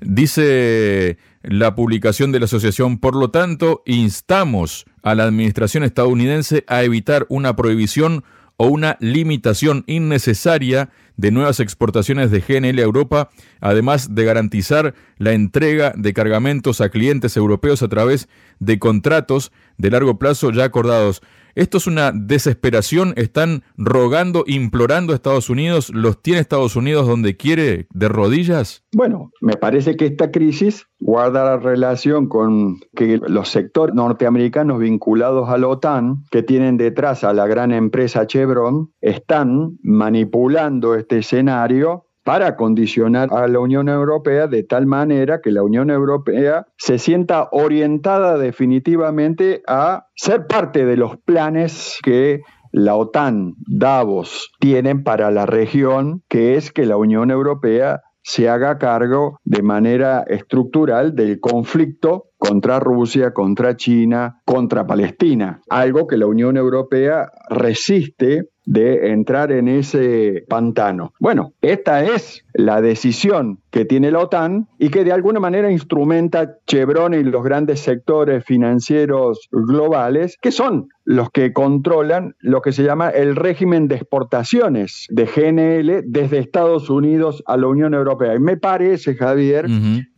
Dice 0.00 1.18
la 1.42 1.74
publicación 1.74 2.32
de 2.32 2.40
la 2.40 2.46
asociación, 2.46 2.98
por 2.98 3.14
lo 3.14 3.30
tanto, 3.30 3.82
instamos 3.84 4.86
a 5.04 5.14
la 5.14 5.24
administración 5.24 5.84
estadounidense 5.84 6.64
a 6.66 6.82
evitar 6.82 7.26
una 7.28 7.54
prohibición 7.54 8.24
o 8.56 8.66
una 8.66 8.96
limitación 9.00 9.84
innecesaria 9.86 10.90
de 11.16 11.30
nuevas 11.30 11.60
exportaciones 11.60 12.30
de 12.30 12.40
GNL 12.40 12.78
a 12.78 12.82
Europa, 12.82 13.30
además 13.60 14.14
de 14.14 14.24
garantizar 14.24 14.94
la 15.18 15.32
entrega 15.32 15.92
de 15.96 16.12
cargamentos 16.12 16.80
a 16.80 16.88
clientes 16.88 17.36
europeos 17.36 17.82
a 17.82 17.88
través 17.88 18.28
de 18.58 18.78
contratos 18.78 19.52
de 19.76 19.90
largo 19.90 20.18
plazo 20.18 20.50
ya 20.50 20.64
acordados. 20.64 21.22
Esto 21.54 21.78
es 21.78 21.86
una 21.86 22.10
desesperación, 22.12 23.12
están 23.16 23.62
rogando, 23.76 24.44
implorando 24.46 25.12
a 25.12 25.16
Estados 25.16 25.50
Unidos, 25.50 25.90
los 25.94 26.20
tiene 26.20 26.40
Estados 26.40 26.74
Unidos 26.74 27.06
donde 27.06 27.36
quiere 27.36 27.86
de 27.90 28.08
rodillas. 28.08 28.84
Bueno, 28.92 29.30
me 29.40 29.54
parece 29.54 29.96
que 29.96 30.06
esta 30.06 30.30
crisis 30.30 30.86
guarda 30.98 31.44
la 31.44 31.56
relación 31.58 32.28
con 32.28 32.80
que 32.96 33.20
los 33.28 33.50
sectores 33.50 33.94
norteamericanos 33.94 34.80
vinculados 34.80 35.48
a 35.48 35.58
la 35.58 35.68
OTAN, 35.68 36.24
que 36.30 36.42
tienen 36.42 36.76
detrás 36.76 37.24
a 37.24 37.32
la 37.32 37.46
gran 37.46 37.72
empresa 37.72 38.26
Chevron, 38.26 38.90
están 39.00 39.78
manipulando 39.82 40.94
este 40.94 41.18
escenario 41.18 42.06
para 42.24 42.56
condicionar 42.56 43.28
a 43.32 43.46
la 43.46 43.60
Unión 43.60 43.88
Europea 43.88 44.46
de 44.46 44.62
tal 44.62 44.86
manera 44.86 45.40
que 45.42 45.52
la 45.52 45.62
Unión 45.62 45.90
Europea 45.90 46.66
se 46.76 46.98
sienta 46.98 47.48
orientada 47.52 48.38
definitivamente 48.38 49.62
a 49.66 50.06
ser 50.16 50.46
parte 50.46 50.86
de 50.86 50.96
los 50.96 51.18
planes 51.18 51.98
que 52.02 52.40
la 52.72 52.96
OTAN, 52.96 53.54
Davos, 53.68 54.50
tienen 54.58 55.04
para 55.04 55.30
la 55.30 55.46
región, 55.46 56.22
que 56.28 56.56
es 56.56 56.72
que 56.72 56.86
la 56.86 56.96
Unión 56.96 57.30
Europea 57.30 58.02
se 58.24 58.48
haga 58.48 58.78
cargo 58.78 59.38
de 59.44 59.62
manera 59.62 60.24
estructural 60.26 61.14
del 61.14 61.38
conflicto 61.40 62.30
contra 62.46 62.78
Rusia, 62.78 63.32
contra 63.32 63.76
China, 63.76 64.40
contra 64.44 64.86
Palestina, 64.86 65.60
algo 65.68 66.06
que 66.06 66.16
la 66.16 66.26
Unión 66.26 66.56
Europea 66.56 67.30
resiste 67.48 68.48
de 68.66 69.12
entrar 69.12 69.52
en 69.52 69.68
ese 69.68 70.44
pantano. 70.48 71.12
Bueno, 71.20 71.52
esta 71.60 72.02
es 72.04 72.44
la 72.54 72.80
decisión 72.80 73.58
que 73.70 73.84
tiene 73.84 74.10
la 74.10 74.20
OTAN 74.20 74.68
y 74.78 74.88
que 74.88 75.04
de 75.04 75.12
alguna 75.12 75.40
manera 75.40 75.70
instrumenta 75.70 76.58
Chevron 76.66 77.14
y 77.14 77.22
los 77.24 77.42
grandes 77.42 77.80
sectores 77.80 78.44
financieros 78.44 79.48
globales, 79.50 80.38
que 80.40 80.52
son 80.52 80.88
los 81.04 81.30
que 81.30 81.52
controlan 81.52 82.36
lo 82.38 82.62
que 82.62 82.72
se 82.72 82.84
llama 82.84 83.10
el 83.10 83.36
régimen 83.36 83.88
de 83.88 83.96
exportaciones 83.96 85.06
de 85.10 85.26
GNL 85.26 86.04
desde 86.06 86.38
Estados 86.38 86.88
Unidos 86.88 87.42
a 87.46 87.56
la 87.56 87.66
Unión 87.66 87.92
Europea. 87.92 88.34
Y 88.34 88.38
me 88.38 88.56
parece, 88.56 89.14
Javier, 89.14 89.66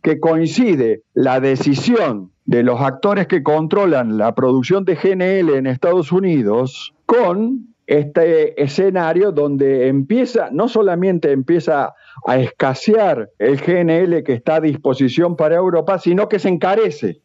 que 0.07 0.21
coincide 0.21 1.01
la 1.13 1.41
decisión 1.41 2.31
de 2.45 2.63
los 2.63 2.79
actores 2.79 3.27
que 3.27 3.43
controlan 3.43 4.17
la 4.17 4.33
producción 4.35 4.85
de 4.85 4.95
GNL 4.95 5.53
en 5.57 5.67
Estados 5.67 6.13
Unidos 6.13 6.93
con 7.05 7.75
este 7.87 8.63
escenario 8.63 9.33
donde 9.33 9.89
empieza, 9.89 10.47
no 10.53 10.69
solamente 10.69 11.33
empieza 11.33 11.93
a 12.25 12.37
escasear 12.37 13.31
el 13.37 13.57
GNL 13.57 14.23
que 14.23 14.31
está 14.31 14.55
a 14.55 14.61
disposición 14.61 15.35
para 15.35 15.57
Europa, 15.57 15.99
sino 15.99 16.29
que 16.29 16.39
se 16.39 16.47
encarece. 16.47 17.19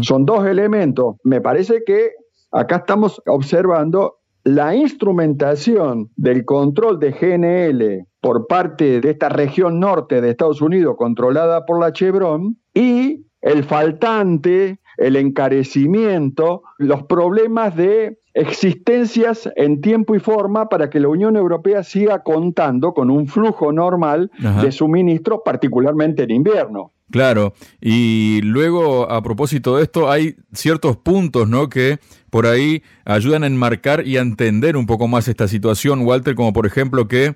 Son 0.00 0.24
dos 0.24 0.46
elementos. 0.46 1.16
Me 1.24 1.42
parece 1.42 1.82
que 1.84 2.12
acá 2.50 2.76
estamos 2.76 3.20
observando 3.26 4.20
la 4.44 4.74
instrumentación 4.74 6.10
del 6.16 6.44
control 6.44 6.98
de 6.98 7.12
GNL 7.12 8.06
por 8.20 8.46
parte 8.46 9.00
de 9.00 9.10
esta 9.10 9.28
región 9.28 9.80
norte 9.80 10.20
de 10.20 10.30
Estados 10.30 10.60
Unidos 10.60 10.96
controlada 10.96 11.64
por 11.66 11.80
la 11.80 11.92
Chevron 11.92 12.56
y 12.74 13.26
el 13.40 13.64
faltante, 13.64 14.78
el 14.96 15.16
encarecimiento, 15.16 16.62
los 16.78 17.02
problemas 17.04 17.76
de 17.76 18.18
existencias 18.34 19.50
en 19.56 19.80
tiempo 19.80 20.14
y 20.14 20.20
forma 20.20 20.68
para 20.68 20.88
que 20.88 21.00
la 21.00 21.08
Unión 21.08 21.36
Europea 21.36 21.82
siga 21.82 22.22
contando 22.22 22.94
con 22.94 23.10
un 23.10 23.26
flujo 23.26 23.72
normal 23.72 24.30
de 24.62 24.72
suministros, 24.72 25.40
particularmente 25.44 26.22
en 26.22 26.30
invierno. 26.30 26.92
Claro, 27.12 27.52
y 27.80 28.40
luego 28.42 29.10
a 29.10 29.22
propósito 29.22 29.76
de 29.76 29.82
esto 29.82 30.10
hay 30.10 30.36
ciertos 30.54 30.96
puntos, 30.96 31.46
¿no? 31.46 31.68
que 31.68 31.98
por 32.30 32.46
ahí 32.46 32.82
ayudan 33.04 33.44
a 33.44 33.46
enmarcar 33.46 34.06
y 34.06 34.16
a 34.16 34.22
entender 34.22 34.78
un 34.78 34.86
poco 34.86 35.06
más 35.06 35.28
esta 35.28 35.46
situación, 35.46 36.06
Walter, 36.06 36.34
como 36.34 36.54
por 36.54 36.64
ejemplo 36.64 37.06
que 37.06 37.34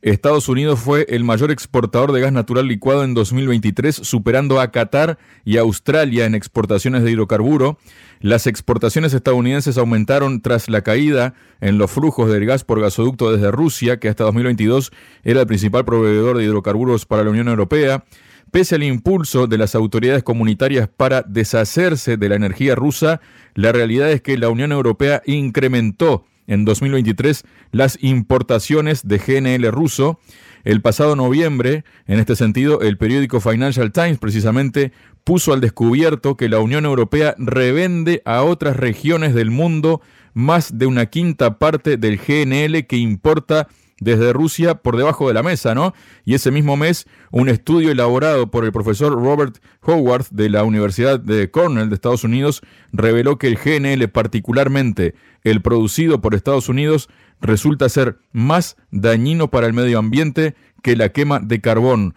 Estados 0.00 0.48
Unidos 0.48 0.80
fue 0.80 1.04
el 1.10 1.24
mayor 1.24 1.50
exportador 1.50 2.12
de 2.12 2.22
gas 2.22 2.32
natural 2.32 2.66
licuado 2.66 3.04
en 3.04 3.12
2023, 3.12 3.94
superando 3.94 4.58
a 4.60 4.70
Qatar 4.70 5.18
y 5.44 5.58
Australia 5.58 6.24
en 6.24 6.34
exportaciones 6.34 7.02
de 7.02 7.10
hidrocarburo. 7.10 7.78
Las 8.20 8.46
exportaciones 8.46 9.12
estadounidenses 9.12 9.76
aumentaron 9.76 10.40
tras 10.40 10.70
la 10.70 10.80
caída 10.80 11.34
en 11.60 11.76
los 11.76 11.90
flujos 11.90 12.30
del 12.30 12.46
gas 12.46 12.64
por 12.64 12.80
gasoducto 12.80 13.30
desde 13.30 13.50
Rusia, 13.50 13.98
que 13.98 14.08
hasta 14.08 14.24
2022 14.24 14.92
era 15.24 15.40
el 15.40 15.46
principal 15.46 15.84
proveedor 15.84 16.38
de 16.38 16.44
hidrocarburos 16.44 17.04
para 17.04 17.24
la 17.24 17.30
Unión 17.30 17.48
Europea. 17.48 18.04
Pese 18.50 18.76
al 18.76 18.82
impulso 18.82 19.46
de 19.46 19.58
las 19.58 19.74
autoridades 19.74 20.22
comunitarias 20.22 20.88
para 20.88 21.22
deshacerse 21.22 22.16
de 22.16 22.28
la 22.28 22.36
energía 22.36 22.74
rusa, 22.74 23.20
la 23.54 23.72
realidad 23.72 24.10
es 24.10 24.22
que 24.22 24.38
la 24.38 24.48
Unión 24.48 24.72
Europea 24.72 25.22
incrementó 25.26 26.24
en 26.46 26.64
2023 26.64 27.44
las 27.72 27.98
importaciones 28.00 29.06
de 29.06 29.18
GNL 29.18 29.70
ruso. 29.70 30.18
El 30.64 30.82
pasado 30.82 31.14
noviembre, 31.14 31.84
en 32.06 32.18
este 32.18 32.36
sentido, 32.36 32.80
el 32.80 32.96
periódico 32.96 33.40
Financial 33.40 33.92
Times 33.92 34.18
precisamente 34.18 34.92
puso 35.24 35.52
al 35.52 35.60
descubierto 35.60 36.36
que 36.36 36.48
la 36.48 36.58
Unión 36.58 36.86
Europea 36.86 37.34
revende 37.38 38.22
a 38.24 38.42
otras 38.42 38.76
regiones 38.76 39.34
del 39.34 39.50
mundo 39.50 40.00
más 40.32 40.78
de 40.78 40.86
una 40.86 41.06
quinta 41.06 41.58
parte 41.58 41.96
del 41.96 42.18
GNL 42.18 42.86
que 42.86 42.96
importa 42.96 43.68
desde 44.00 44.32
Rusia 44.32 44.76
por 44.76 44.96
debajo 44.96 45.28
de 45.28 45.34
la 45.34 45.42
mesa, 45.42 45.74
¿no? 45.74 45.94
Y 46.24 46.34
ese 46.34 46.50
mismo 46.50 46.76
mes, 46.76 47.06
un 47.30 47.48
estudio 47.48 47.90
elaborado 47.90 48.50
por 48.50 48.64
el 48.64 48.72
profesor 48.72 49.12
Robert 49.12 49.58
Howard 49.82 50.26
de 50.30 50.50
la 50.50 50.64
Universidad 50.64 51.18
de 51.20 51.50
Cornell 51.50 51.88
de 51.88 51.94
Estados 51.94 52.24
Unidos 52.24 52.62
reveló 52.92 53.38
que 53.38 53.48
el 53.48 53.56
GNL, 53.56 54.08
particularmente 54.08 55.14
el 55.42 55.62
producido 55.62 56.20
por 56.20 56.34
Estados 56.34 56.68
Unidos, 56.68 57.08
resulta 57.40 57.88
ser 57.88 58.18
más 58.32 58.76
dañino 58.90 59.48
para 59.48 59.66
el 59.66 59.72
medio 59.72 59.98
ambiente 59.98 60.54
que 60.82 60.96
la 60.96 61.10
quema 61.10 61.40
de 61.40 61.60
carbón. 61.60 62.14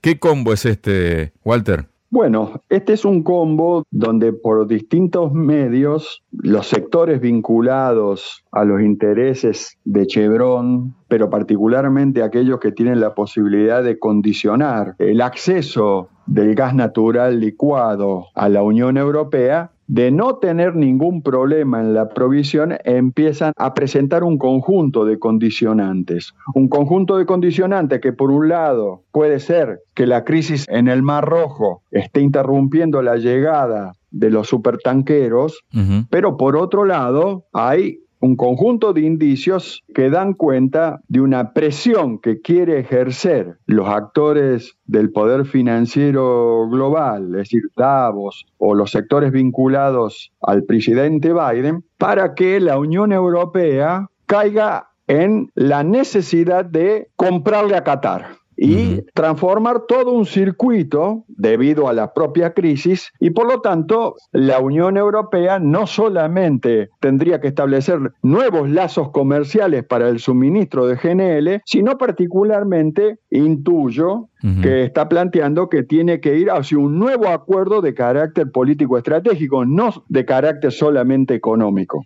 ¿Qué 0.00 0.18
combo 0.18 0.52
es 0.52 0.64
este, 0.66 1.32
Walter? 1.44 1.91
Bueno, 2.12 2.60
este 2.68 2.92
es 2.92 3.06
un 3.06 3.22
combo 3.22 3.84
donde 3.90 4.34
por 4.34 4.66
distintos 4.66 5.32
medios 5.32 6.22
los 6.30 6.66
sectores 6.66 7.22
vinculados 7.22 8.44
a 8.52 8.66
los 8.66 8.82
intereses 8.82 9.78
de 9.86 10.06
Chevron, 10.06 10.94
pero 11.08 11.30
particularmente 11.30 12.22
aquellos 12.22 12.60
que 12.60 12.70
tienen 12.70 13.00
la 13.00 13.14
posibilidad 13.14 13.82
de 13.82 13.98
condicionar 13.98 14.94
el 14.98 15.22
acceso 15.22 16.10
del 16.26 16.54
gas 16.54 16.74
natural 16.74 17.40
licuado 17.40 18.26
a 18.34 18.50
la 18.50 18.62
Unión 18.62 18.98
Europea, 18.98 19.70
de 19.86 20.10
no 20.10 20.36
tener 20.36 20.76
ningún 20.76 21.22
problema 21.22 21.80
en 21.80 21.94
la 21.94 22.08
provisión, 22.08 22.76
empiezan 22.84 23.52
a 23.56 23.74
presentar 23.74 24.24
un 24.24 24.38
conjunto 24.38 25.04
de 25.04 25.18
condicionantes. 25.18 26.34
Un 26.54 26.68
conjunto 26.68 27.16
de 27.16 27.26
condicionantes 27.26 28.00
que 28.00 28.12
por 28.12 28.30
un 28.30 28.48
lado 28.48 29.02
puede 29.12 29.40
ser 29.40 29.80
que 29.94 30.06
la 30.06 30.24
crisis 30.24 30.66
en 30.68 30.88
el 30.88 31.02
Mar 31.02 31.24
Rojo 31.24 31.82
esté 31.90 32.20
interrumpiendo 32.20 33.02
la 33.02 33.16
llegada 33.16 33.92
de 34.10 34.30
los 34.30 34.48
supertanqueros, 34.48 35.64
pero 36.10 36.36
por 36.36 36.56
otro 36.56 36.84
lado 36.84 37.46
hay 37.52 37.98
un 38.22 38.36
conjunto 38.36 38.92
de 38.92 39.00
indicios 39.00 39.82
que 39.94 40.08
dan 40.08 40.34
cuenta 40.34 41.00
de 41.08 41.20
una 41.20 41.52
presión 41.52 42.20
que 42.20 42.40
quiere 42.40 42.78
ejercer 42.78 43.58
los 43.66 43.88
actores 43.88 44.76
del 44.86 45.10
poder 45.10 45.44
financiero 45.44 46.68
global, 46.70 47.26
es 47.32 47.50
decir, 47.50 47.62
Davos 47.76 48.46
o 48.58 48.76
los 48.76 48.92
sectores 48.92 49.32
vinculados 49.32 50.32
al 50.40 50.62
presidente 50.62 51.32
Biden, 51.32 51.84
para 51.98 52.34
que 52.34 52.60
la 52.60 52.78
Unión 52.78 53.12
Europea 53.12 54.08
caiga 54.26 54.90
en 55.08 55.50
la 55.54 55.82
necesidad 55.82 56.64
de 56.64 57.08
comprarle 57.16 57.76
a 57.76 57.82
Qatar 57.82 58.41
y 58.64 59.02
transformar 59.12 59.86
todo 59.88 60.12
un 60.12 60.24
circuito 60.24 61.24
debido 61.26 61.88
a 61.88 61.92
la 61.92 62.14
propia 62.14 62.54
crisis 62.54 63.12
y 63.18 63.30
por 63.30 63.48
lo 63.48 63.60
tanto 63.60 64.14
la 64.30 64.60
Unión 64.60 64.96
Europea 64.96 65.58
no 65.58 65.88
solamente 65.88 66.90
tendría 67.00 67.40
que 67.40 67.48
establecer 67.48 67.98
nuevos 68.22 68.70
lazos 68.70 69.10
comerciales 69.10 69.82
para 69.84 70.08
el 70.08 70.20
suministro 70.20 70.86
de 70.86 70.94
GNL, 70.94 71.62
sino 71.64 71.98
particularmente 71.98 73.18
intuyo 73.30 74.28
que 74.60 74.84
está 74.84 75.08
planteando 75.08 75.68
que 75.68 75.84
tiene 75.84 76.20
que 76.20 76.36
ir 76.36 76.50
hacia 76.50 76.76
un 76.76 76.98
nuevo 76.98 77.28
acuerdo 77.28 77.80
de 77.80 77.94
carácter 77.94 78.50
político 78.50 78.98
estratégico, 78.98 79.64
no 79.64 80.04
de 80.08 80.24
carácter 80.24 80.72
solamente 80.72 81.34
económico. 81.34 82.04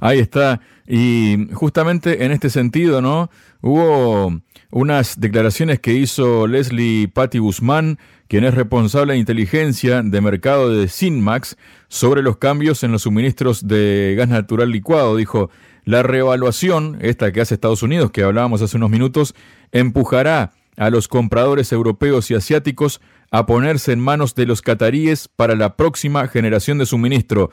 Ahí 0.00 0.18
está. 0.18 0.60
Y 0.86 1.48
justamente 1.52 2.24
en 2.24 2.32
este 2.32 2.48
sentido, 2.50 3.02
¿no? 3.02 3.30
Hubo 3.60 4.32
unas 4.70 5.20
declaraciones 5.20 5.78
que 5.80 5.92
hizo 5.94 6.46
Leslie 6.46 7.08
Patty 7.08 7.38
Guzmán, 7.38 7.98
quien 8.28 8.44
es 8.44 8.54
responsable 8.54 9.12
de 9.12 9.18
inteligencia 9.18 10.02
de 10.02 10.20
mercado 10.20 10.70
de 10.70 10.88
Sinmax, 10.88 11.56
sobre 11.88 12.22
los 12.22 12.38
cambios 12.38 12.82
en 12.82 12.92
los 12.92 13.02
suministros 13.02 13.68
de 13.68 14.14
gas 14.16 14.28
natural 14.28 14.70
licuado. 14.70 15.16
Dijo, 15.16 15.50
La 15.84 16.02
reevaluación, 16.02 16.98
esta 17.00 17.30
que 17.30 17.40
hace 17.40 17.54
Estados 17.54 17.82
Unidos, 17.82 18.10
que 18.10 18.22
hablábamos 18.22 18.62
hace 18.62 18.76
unos 18.76 18.90
minutos, 18.90 19.34
empujará 19.70 20.52
a 20.76 20.90
los 20.90 21.08
compradores 21.08 21.72
europeos 21.72 22.30
y 22.30 22.34
asiáticos 22.34 23.00
a 23.30 23.46
ponerse 23.46 23.92
en 23.92 24.00
manos 24.00 24.34
de 24.34 24.46
los 24.46 24.62
cataríes 24.62 25.28
para 25.28 25.54
la 25.54 25.76
próxima 25.76 26.26
generación 26.28 26.78
de 26.78 26.86
suministro. 26.86 27.50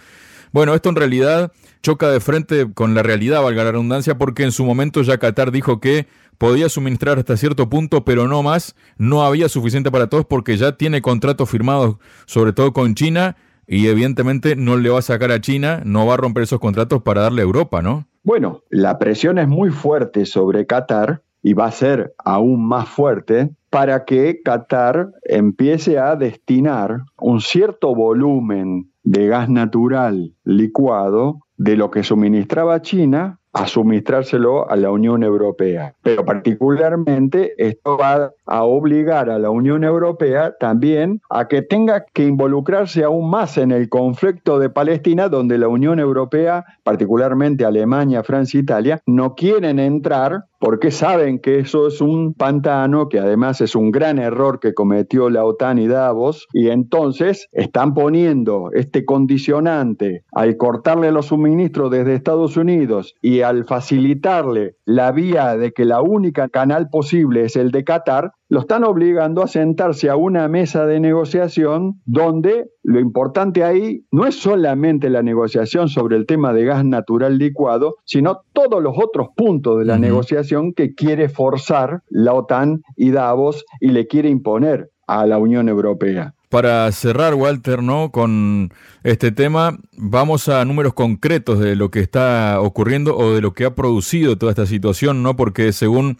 Bueno, 0.51 0.73
esto 0.73 0.89
en 0.89 0.95
realidad 0.95 1.51
choca 1.81 2.09
de 2.09 2.19
frente 2.19 2.73
con 2.73 2.93
la 2.93 3.03
realidad, 3.03 3.41
valga 3.41 3.63
la 3.63 3.71
redundancia, 3.71 4.17
porque 4.17 4.43
en 4.43 4.51
su 4.51 4.65
momento 4.65 5.01
ya 5.01 5.17
Qatar 5.17 5.51
dijo 5.51 5.79
que 5.79 6.07
podía 6.37 6.69
suministrar 6.69 7.19
hasta 7.19 7.37
cierto 7.37 7.69
punto, 7.69 8.03
pero 8.03 8.27
no 8.27 8.43
más, 8.43 8.75
no 8.97 9.23
había 9.23 9.47
suficiente 9.47 9.91
para 9.91 10.07
todos 10.07 10.25
porque 10.25 10.57
ya 10.57 10.73
tiene 10.73 11.01
contratos 11.01 11.49
firmados, 11.49 11.97
sobre 12.25 12.53
todo 12.53 12.73
con 12.73 12.95
China, 12.95 13.37
y 13.65 13.87
evidentemente 13.87 14.55
no 14.55 14.75
le 14.75 14.89
va 14.89 14.99
a 14.99 15.03
sacar 15.03 15.31
a 15.31 15.39
China, 15.39 15.81
no 15.85 16.05
va 16.05 16.15
a 16.15 16.17
romper 16.17 16.43
esos 16.43 16.59
contratos 16.59 17.01
para 17.03 17.21
darle 17.21 17.41
a 17.41 17.45
Europa, 17.45 17.81
¿no? 17.81 18.07
Bueno, 18.23 18.63
la 18.69 18.99
presión 18.99 19.39
es 19.39 19.47
muy 19.47 19.69
fuerte 19.69 20.25
sobre 20.25 20.65
Qatar 20.65 21.23
y 21.41 21.53
va 21.53 21.65
a 21.65 21.71
ser 21.71 22.13
aún 22.23 22.67
más 22.67 22.89
fuerte 22.89 23.51
para 23.69 24.05
que 24.05 24.41
Qatar 24.43 25.11
empiece 25.23 25.97
a 25.97 26.15
destinar 26.15 27.03
un 27.19 27.41
cierto 27.41 27.95
volumen 27.95 28.91
de 29.03 29.27
gas 29.27 29.49
natural 29.49 30.33
licuado 30.43 31.39
de 31.57 31.75
lo 31.75 31.89
que 31.89 32.03
suministraba 32.03 32.81
China 32.81 33.39
a 33.53 33.67
suministrárselo 33.67 34.69
a 34.69 34.75
la 34.75 34.91
Unión 34.91 35.23
Europea. 35.23 35.93
Pero 36.03 36.25
particularmente 36.25 37.53
esto 37.57 37.97
va 37.97 38.31
a 38.45 38.63
obligar 38.63 39.29
a 39.29 39.39
la 39.39 39.49
Unión 39.49 39.83
Europea 39.83 40.55
también 40.59 41.21
a 41.29 41.47
que 41.47 41.61
tenga 41.61 42.05
que 42.13 42.25
involucrarse 42.25 43.03
aún 43.03 43.29
más 43.29 43.57
en 43.57 43.71
el 43.71 43.89
conflicto 43.89 44.57
de 44.57 44.69
Palestina, 44.69 45.27
donde 45.27 45.57
la 45.57 45.67
Unión 45.67 45.99
Europea, 45.99 46.65
particularmente 46.83 47.65
Alemania, 47.65 48.23
Francia, 48.23 48.59
Italia, 48.59 49.01
no 49.05 49.35
quieren 49.35 49.79
entrar 49.79 50.45
porque 50.61 50.91
saben 50.91 51.39
que 51.39 51.57
eso 51.57 51.87
es 51.87 52.01
un 52.01 52.35
pantano, 52.35 53.09
que 53.09 53.17
además 53.17 53.61
es 53.61 53.75
un 53.75 53.89
gran 53.89 54.19
error 54.19 54.59
que 54.59 54.75
cometió 54.75 55.31
la 55.31 55.43
OTAN 55.43 55.79
y 55.79 55.87
Davos, 55.87 56.47
y 56.53 56.69
entonces 56.69 57.47
están 57.51 57.95
poniendo 57.95 58.69
este 58.71 59.03
condicionante 59.03 60.23
al 60.31 60.57
cortarle 60.57 61.11
los 61.11 61.25
suministros 61.25 61.89
desde 61.89 62.13
Estados 62.13 62.57
Unidos 62.57 63.15
y 63.23 63.41
al 63.41 63.65
facilitarle 63.65 64.75
la 64.85 65.11
vía 65.11 65.57
de 65.57 65.71
que 65.71 65.83
la 65.83 66.03
única 66.03 66.47
canal 66.47 66.89
posible 66.89 67.45
es 67.45 67.55
el 67.55 67.71
de 67.71 67.83
Qatar, 67.83 68.33
lo 68.47 68.59
están 68.59 68.83
obligando 68.83 69.41
a 69.41 69.47
sentarse 69.47 70.09
a 70.09 70.17
una 70.17 70.47
mesa 70.49 70.85
de 70.85 70.99
negociación 70.99 72.01
donde 72.05 72.69
lo 72.83 72.99
importante 72.99 73.63
ahí 73.63 74.05
no 74.11 74.25
es 74.25 74.35
solamente 74.35 75.09
la 75.09 75.23
negociación 75.23 75.87
sobre 75.87 76.17
el 76.17 76.25
tema 76.25 76.51
de 76.51 76.65
gas 76.65 76.83
natural 76.83 77.37
licuado, 77.37 77.95
sino 78.03 78.41
todos 78.51 78.83
los 78.83 78.95
otros 78.97 79.29
puntos 79.37 79.79
de 79.79 79.85
la 79.85 79.97
negociación 79.97 80.50
que 80.75 80.93
quiere 80.95 81.29
forzar 81.29 82.01
la 82.09 82.33
OTAN 82.33 82.83
y 82.97 83.11
Davos 83.11 83.63
y 83.79 83.91
le 83.91 84.07
quiere 84.07 84.29
imponer 84.29 84.89
a 85.07 85.25
la 85.25 85.37
Unión 85.37 85.69
Europea. 85.69 86.33
Para 86.51 86.91
cerrar, 86.91 87.33
Walter, 87.33 87.81
¿no? 87.81 88.11
Con 88.11 88.73
este 89.03 89.31
tema, 89.31 89.77
vamos 89.95 90.49
a 90.49 90.65
números 90.65 90.93
concretos 90.93 91.59
de 91.59 91.77
lo 91.77 91.89
que 91.91 92.01
está 92.01 92.59
ocurriendo 92.59 93.15
o 93.15 93.33
de 93.33 93.39
lo 93.39 93.53
que 93.53 93.63
ha 93.63 93.73
producido 93.73 94.37
toda 94.37 94.51
esta 94.51 94.65
situación, 94.65 95.23
¿no? 95.23 95.37
Porque 95.37 95.71
según 95.71 96.17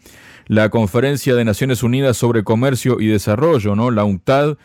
la 0.48 0.70
Conferencia 0.70 1.36
de 1.36 1.44
Naciones 1.44 1.84
Unidas 1.84 2.16
sobre 2.16 2.46
Comercio 2.46 3.02
y 3.02 3.08
Desarrollo, 3.08 3.76
¿no? 3.76 3.92
La 3.92 4.06
UNCTAD, 4.06 4.56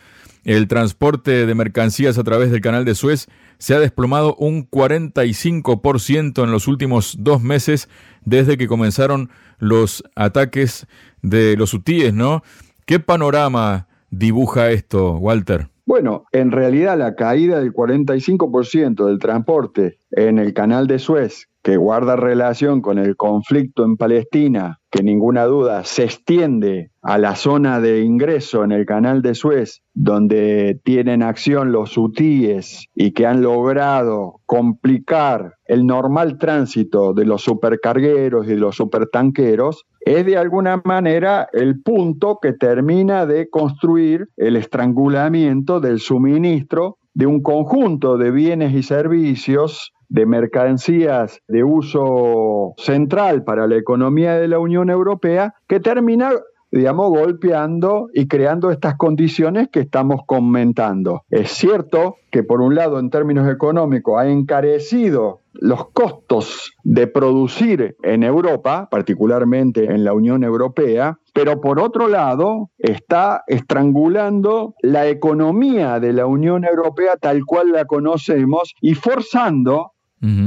el 0.45 0.69
transporte 0.69 1.45
de 1.45 1.53
mercancías 1.53 2.17
a 2.17 2.23
través 2.23 2.49
del 2.49 2.61
canal 2.61 2.85
de 2.85 2.95
Suez 2.95 3.27
se 3.57 3.75
ha 3.75 3.79
desplomado 3.81 4.35
un 4.35 4.69
45% 4.69 6.45
en 6.45 6.51
los 6.53 6.69
últimos 6.69 7.17
dos 7.19 7.41
meses 7.41 7.89
desde 8.23 8.57
que 8.57 8.67
comenzaron 8.67 9.31
los 9.59 10.01
ataques 10.15 10.87
de 11.21 11.57
los 11.57 11.73
hutíes, 11.73 12.13
¿no? 12.13 12.41
¿Qué 12.85 13.01
panorama 13.01 13.86
dibuja 14.09 14.71
esto, 14.71 15.17
Walter? 15.17 15.67
Bueno, 15.87 16.25
en 16.33 16.51
realidad 16.51 16.97
la 16.97 17.15
caída 17.15 17.59
del 17.61 17.71
45% 17.71 19.05
del 19.05 19.19
transporte 19.19 19.99
en 20.11 20.37
el 20.37 20.53
canal 20.53 20.85
de 20.85 20.99
Suez, 20.99 21.47
que 21.63 21.77
guarda 21.77 22.17
relación 22.17 22.81
con 22.81 22.97
el 22.97 23.15
conflicto 23.15 23.85
en 23.85 23.95
Palestina, 23.95 24.79
que 24.91 25.01
ninguna 25.01 25.45
duda 25.45 25.85
se 25.85 26.03
extiende 26.03 26.91
a 27.01 27.17
la 27.17 27.35
zona 27.35 27.79
de 27.79 28.01
ingreso 28.01 28.65
en 28.65 28.73
el 28.73 28.85
canal 28.85 29.21
de 29.21 29.33
Suez, 29.33 29.81
donde 29.93 30.79
tienen 30.83 31.23
acción 31.23 31.71
los 31.71 31.97
hutíes 31.97 32.87
y 32.93 33.11
que 33.11 33.25
han 33.25 33.41
logrado 33.41 34.41
complicar 34.45 35.55
el 35.65 35.85
normal 35.85 36.37
tránsito 36.37 37.13
de 37.13 37.25
los 37.25 37.43
supercargueros 37.43 38.45
y 38.45 38.51
de 38.51 38.57
los 38.57 38.75
supertanqueros, 38.75 39.85
es 40.15 40.25
de 40.25 40.37
alguna 40.37 40.81
manera 40.85 41.49
el 41.51 41.81
punto 41.81 42.39
que 42.41 42.53
termina 42.53 43.25
de 43.25 43.49
construir 43.49 44.29
el 44.37 44.55
estrangulamiento 44.55 45.81
del 45.81 45.99
suministro 45.99 46.97
de 47.13 47.25
un 47.25 47.41
conjunto 47.41 48.17
de 48.17 48.31
bienes 48.31 48.73
y 48.73 48.83
servicios 48.83 49.91
de 50.07 50.25
mercancías 50.25 51.41
de 51.49 51.65
uso 51.65 52.73
central 52.77 53.43
para 53.43 53.67
la 53.67 53.75
economía 53.75 54.35
de 54.35 54.47
la 54.47 54.59
Unión 54.59 54.89
Europea 54.89 55.55
que 55.67 55.81
termina 55.81 56.31
digamos, 56.71 57.09
golpeando 57.09 58.09
y 58.13 58.27
creando 58.27 58.71
estas 58.71 58.95
condiciones 58.95 59.69
que 59.71 59.81
estamos 59.81 60.21
comentando. 60.25 61.23
Es 61.29 61.51
cierto 61.51 62.15
que 62.31 62.43
por 62.43 62.61
un 62.61 62.75
lado, 62.75 62.99
en 62.99 63.09
términos 63.09 63.49
económicos, 63.49 64.19
ha 64.19 64.27
encarecido 64.27 65.39
los 65.53 65.89
costos 65.89 66.73
de 66.83 67.07
producir 67.07 67.95
en 68.03 68.23
Europa, 68.23 68.87
particularmente 68.91 69.85
en 69.85 70.03
la 70.03 70.13
Unión 70.13 70.43
Europea, 70.43 71.17
pero 71.33 71.61
por 71.61 71.79
otro 71.79 72.07
lado 72.07 72.69
está 72.77 73.43
estrangulando 73.47 74.75
la 74.81 75.07
economía 75.07 75.99
de 75.99 76.13
la 76.13 76.25
Unión 76.25 76.63
Europea 76.63 77.13
tal 77.19 77.43
cual 77.45 77.71
la 77.71 77.85
conocemos 77.85 78.73
y 78.81 78.93
forzando 78.93 79.93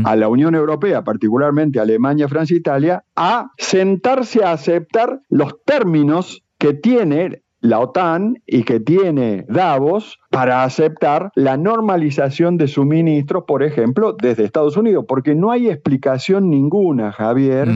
a 0.04 0.16
la 0.16 0.28
Unión 0.28 0.54
Europea, 0.54 1.04
particularmente 1.04 1.78
Alemania, 1.80 2.28
Francia, 2.28 2.56
Italia, 2.56 3.04
a 3.14 3.50
sentarse 3.56 4.42
a 4.44 4.52
aceptar 4.52 5.20
los 5.28 5.62
términos 5.64 6.42
que 6.58 6.74
tiene 6.74 7.42
la 7.60 7.78
OTAN 7.78 8.42
y 8.46 8.62
que 8.62 8.80
tiene 8.80 9.44
Davos 9.48 10.18
para 10.30 10.64
aceptar 10.64 11.30
la 11.34 11.56
normalización 11.56 12.56
de 12.56 12.68
suministros, 12.68 13.44
por 13.46 13.62
ejemplo, 13.62 14.16
desde 14.20 14.44
Estados 14.44 14.76
Unidos, 14.76 15.04
porque 15.06 15.34
no 15.34 15.50
hay 15.50 15.68
explicación 15.68 16.48
ninguna, 16.48 17.12
Javier, 17.12 17.68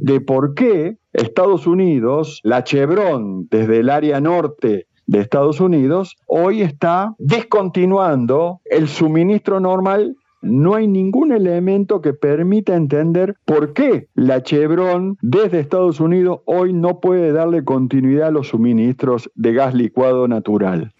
de 0.00 0.20
por 0.20 0.54
qué 0.54 0.96
Estados 1.12 1.66
Unidos, 1.66 2.40
la 2.44 2.64
Chevron 2.64 3.46
desde 3.50 3.80
el 3.80 3.90
área 3.90 4.20
norte 4.20 4.86
de 5.06 5.20
Estados 5.20 5.60
Unidos, 5.60 6.16
hoy 6.26 6.62
está 6.62 7.14
descontinuando 7.18 8.60
el 8.64 8.88
suministro 8.88 9.60
normal 9.60 10.16
no 10.46 10.74
hay 10.74 10.88
ningún 10.88 11.32
elemento 11.32 12.00
que 12.00 12.14
permita 12.14 12.74
entender 12.74 13.36
por 13.44 13.72
qué 13.72 14.08
la 14.14 14.42
Chevron 14.42 15.18
desde 15.20 15.60
Estados 15.60 16.00
Unidos 16.00 16.40
hoy 16.46 16.72
no 16.72 17.00
puede 17.00 17.32
darle 17.32 17.64
continuidad 17.64 18.28
a 18.28 18.30
los 18.30 18.48
suministros 18.48 19.30
de 19.34 19.52
gas 19.52 19.74
licuado 19.74 20.28
natural. 20.28 20.92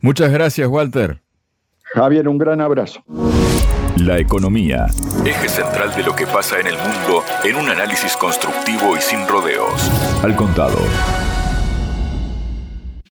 Muchas 0.00 0.32
gracias, 0.32 0.68
Walter. 0.68 1.22
Javier, 1.82 2.28
un 2.28 2.38
gran 2.38 2.60
abrazo. 2.60 3.02
La 3.96 4.18
economía, 4.18 4.86
eje 5.24 5.48
central 5.48 5.90
de 5.96 6.04
lo 6.04 6.14
que 6.14 6.26
pasa 6.26 6.60
en 6.60 6.68
el 6.68 6.74
mundo 6.74 7.24
en 7.44 7.56
un 7.56 7.68
análisis 7.68 8.16
constructivo 8.16 8.96
y 8.96 9.00
sin 9.00 9.26
rodeos. 9.26 9.90
Al 10.22 10.36
contado. 10.36 10.78